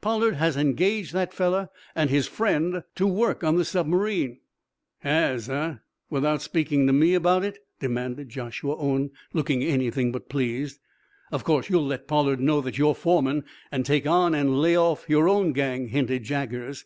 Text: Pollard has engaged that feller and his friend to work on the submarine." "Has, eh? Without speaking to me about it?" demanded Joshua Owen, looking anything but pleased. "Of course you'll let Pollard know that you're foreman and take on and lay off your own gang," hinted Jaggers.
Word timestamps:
Pollard 0.00 0.34
has 0.34 0.56
engaged 0.56 1.12
that 1.12 1.32
feller 1.32 1.68
and 1.94 2.10
his 2.10 2.26
friend 2.26 2.82
to 2.96 3.06
work 3.06 3.44
on 3.44 3.54
the 3.54 3.64
submarine." 3.64 4.40
"Has, 4.98 5.48
eh? 5.48 5.76
Without 6.10 6.42
speaking 6.42 6.88
to 6.88 6.92
me 6.92 7.14
about 7.14 7.44
it?" 7.44 7.58
demanded 7.78 8.28
Joshua 8.28 8.74
Owen, 8.76 9.12
looking 9.32 9.62
anything 9.62 10.10
but 10.10 10.28
pleased. 10.28 10.80
"Of 11.30 11.44
course 11.44 11.70
you'll 11.70 11.86
let 11.86 12.08
Pollard 12.08 12.40
know 12.40 12.60
that 12.62 12.78
you're 12.78 12.96
foreman 12.96 13.44
and 13.70 13.86
take 13.86 14.08
on 14.08 14.34
and 14.34 14.60
lay 14.60 14.76
off 14.76 15.08
your 15.08 15.28
own 15.28 15.52
gang," 15.52 15.86
hinted 15.86 16.24
Jaggers. 16.24 16.84